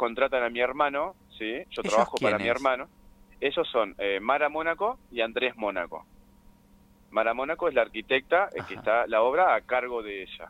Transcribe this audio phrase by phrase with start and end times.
[0.00, 1.62] contratan a mi hermano, ¿sí?
[1.72, 2.88] Yo trabajo para mi hermano.
[3.38, 6.06] Esos son eh, Mara Mónaco y Andrés Mónaco.
[7.10, 10.48] Mara Mónaco es la arquitecta que está la obra a cargo de ella.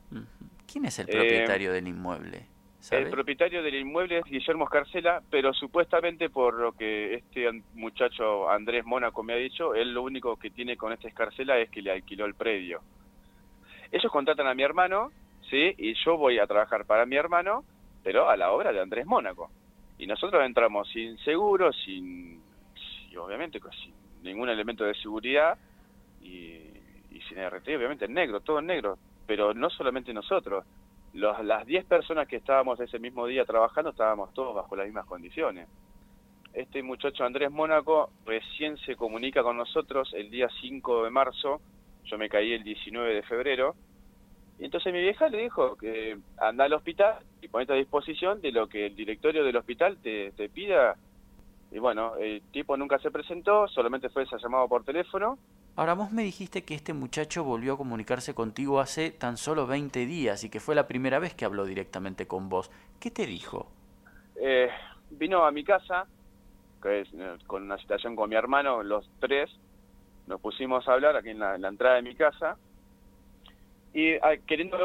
[0.70, 2.46] ¿Quién es el propietario del inmueble?
[2.92, 8.86] El propietario del inmueble es Guillermo Escarcela, pero supuestamente por lo que este muchacho Andrés
[8.86, 11.90] Mónaco me ha dicho, él lo único que tiene con esta Escarcela es que le
[11.90, 12.82] alquiló el predio.
[13.90, 15.10] Ellos contratan a mi hermano,
[15.50, 15.74] ¿sí?
[15.76, 17.64] Y yo voy a trabajar para mi hermano,
[18.02, 19.50] pero a la obra de Andrés Mónaco.
[19.98, 22.42] Y nosotros entramos sin seguro, sin,
[23.18, 25.58] obviamente sin ningún elemento de seguridad
[26.22, 26.56] y,
[27.10, 28.98] y sin RT, obviamente en negro, todo en negro.
[29.26, 30.64] Pero no solamente nosotros,
[31.12, 35.06] los, las 10 personas que estábamos ese mismo día trabajando estábamos todos bajo las mismas
[35.06, 35.68] condiciones.
[36.52, 41.60] Este muchacho Andrés Mónaco recién se comunica con nosotros el día 5 de marzo,
[42.04, 43.74] yo me caí el 19 de febrero,
[44.60, 48.52] y entonces mi vieja le dijo que anda al hospital y ponete a disposición de
[48.52, 50.96] lo que el directorio del hospital te, te pida.
[51.72, 55.38] Y bueno, el tipo nunca se presentó, solamente fue ese llamado por teléfono,
[55.76, 60.04] Ahora vos me dijiste que este muchacho volvió a comunicarse contigo hace tan solo 20
[60.04, 62.70] días y que fue la primera vez que habló directamente con vos.
[62.98, 63.66] ¿Qué te dijo?
[64.36, 64.68] Eh,
[65.10, 66.06] vino a mi casa,
[66.82, 69.50] que es, eh, con una situación con mi hermano, los tres,
[70.26, 72.58] nos pusimos a hablar aquí en la, entrada de mi casa
[73.92, 74.78] y ah, queriendo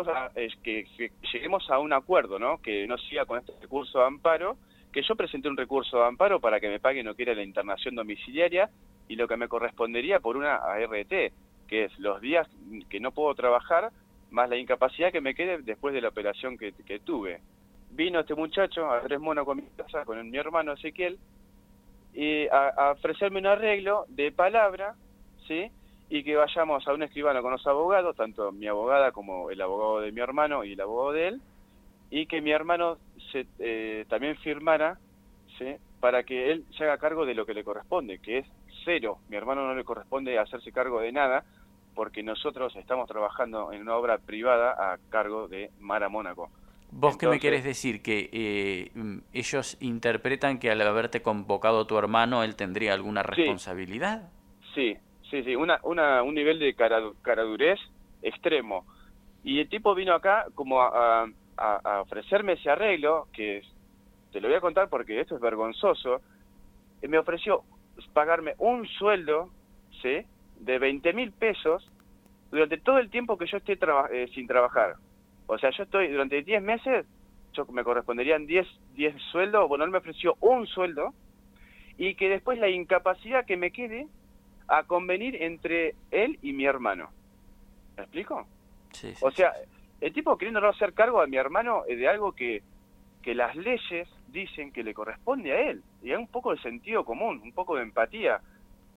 [0.63, 2.61] que, que, lleguemos a un acuerdo, ¿no?
[2.61, 4.57] Que no siga con este recurso de amparo,
[4.91, 7.95] que yo presenté un recurso de amparo para que me paguen no quiera la internación
[7.95, 8.69] domiciliaria
[9.07, 11.33] y lo que me correspondería por una ART,
[11.67, 12.47] que es los días
[12.89, 13.91] que no puedo trabajar
[14.31, 17.41] más la incapacidad que me quede después de la operación que, tuve.
[17.91, 21.17] Vino este muchacho, a tres monos con mi casa, con mi hermano Ezequiel,
[22.13, 24.95] y a, ofrecerme un arreglo de palabra,
[25.47, 25.71] ¿sí?
[26.09, 30.01] Y que vayamos a un escribano con los abogados, tanto mi abogada como el abogado
[30.01, 31.41] de mi hermano y el abogado de él,
[32.11, 32.97] y que mi hermano
[33.31, 34.99] se, eh, también firmara,
[35.57, 35.75] ¿sí?
[35.99, 38.47] Para que él se haga cargo de lo que le corresponde, que es
[38.83, 39.17] cero.
[39.29, 41.43] Mi hermano no le corresponde hacerse cargo de nada
[41.95, 46.51] porque nosotros estamos trabajando en una obra privada a cargo de Mara Mónaco.
[46.91, 48.01] ¿Vos qué me querés decir?
[48.01, 54.29] ¿Que eh, mm, ellos interpretan que al haberte convocado tu hermano él tendría alguna responsabilidad?
[54.73, 54.99] Sí, sí,
[55.29, 56.75] sí, una, una, un nivel de
[57.21, 57.79] caradurez
[58.21, 58.85] extremo.
[59.43, 61.27] Y el tipo vino acá como a,
[61.57, 63.61] a, ofrecerme ese arreglo, que
[64.31, 66.21] te lo voy a contar porque esto es vergonzoso,
[67.07, 67.63] me ofreció
[68.13, 69.49] pagarme un sueldo,
[70.01, 70.25] ¿sí?
[70.59, 71.89] De 20 mil pesos
[72.51, 73.77] durante todo el tiempo que yo esté
[74.11, 74.95] eh, sin trabajar.
[75.47, 77.05] O sea, yo estoy durante 10 meses,
[77.53, 81.13] yo me corresponderían 10, 10 sueldos, bueno, él me ofreció un sueldo
[81.97, 84.07] y que después la incapacidad que me quede
[84.67, 87.09] a convenir entre él y mi hermano.
[87.97, 88.47] ¿Me explico?
[88.91, 89.53] Sí, o sea,
[90.01, 92.63] el tipo queriendo hacer cargo a mi hermano de algo que,
[93.21, 95.83] que las leyes dicen que le corresponde a él.
[96.03, 98.41] Y hay un poco de sentido común, un poco de empatía.